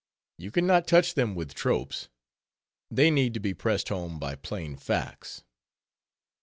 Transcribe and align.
You 0.39 0.49
can 0.49 0.65
not 0.65 0.87
touch 0.87 1.13
them 1.13 1.35
with 1.35 1.53
tropes. 1.53 2.09
They 2.89 3.11
need 3.11 3.35
to 3.35 3.39
be 3.39 3.53
pressed 3.53 3.89
home 3.89 4.17
by 4.17 4.33
plain 4.33 4.75
facts. 4.75 5.43